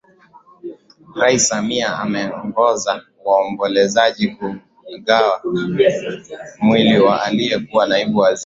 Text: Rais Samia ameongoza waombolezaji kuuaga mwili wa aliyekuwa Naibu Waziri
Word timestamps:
Rais 1.15 1.45
Samia 1.47 1.99
ameongoza 1.99 3.01
waombolezaji 3.25 4.27
kuuaga 4.27 5.41
mwili 6.61 6.99
wa 6.99 7.23
aliyekuwa 7.23 7.87
Naibu 7.87 8.19
Waziri 8.19 8.39